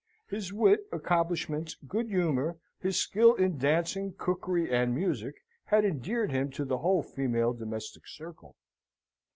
[0.27, 5.35] His wit, accomplishments, good humour, his skill in dancing, cookery, and music,
[5.65, 8.55] had endeared him to the whole female domestic circle.